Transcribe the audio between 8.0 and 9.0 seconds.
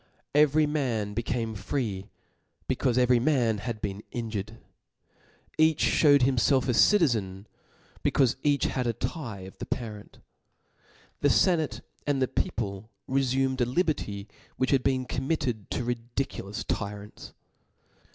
becaufe each had the